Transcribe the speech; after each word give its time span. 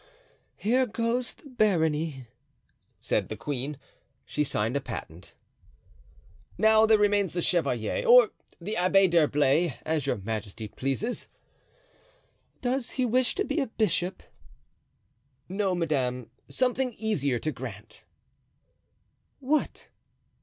"Here 0.55 0.87
goes 0.87 1.31
the 1.35 1.47
barony." 1.47 2.25
said 2.99 3.29
the 3.29 3.37
queen; 3.37 3.77
she 4.25 4.43
signed 4.43 4.75
a 4.75 4.81
patent. 4.81 5.35
"Now 6.57 6.87
there 6.87 6.97
remains 6.97 7.33
the 7.33 7.39
chevalier, 7.41 8.03
or 8.07 8.31
the 8.59 8.73
Abbé 8.73 9.07
d'Herblay, 9.07 9.77
as 9.85 10.07
your 10.07 10.17
majesty 10.17 10.67
pleases." 10.67 11.29
"Does 12.61 12.91
he 12.97 13.05
wish 13.05 13.35
to 13.35 13.43
be 13.45 13.59
a 13.61 13.67
bishop?" 13.67 14.23
"No, 15.47 15.75
madame, 15.75 16.31
something 16.49 16.93
easier 16.93 17.37
to 17.37 17.51
grant." 17.51 18.03
"What?" 19.39 19.87